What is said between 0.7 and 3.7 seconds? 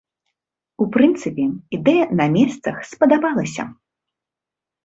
У прынцыпе, ідэя на месцах спадабалася.